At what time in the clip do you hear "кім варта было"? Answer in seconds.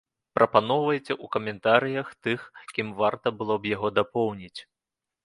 2.79-3.59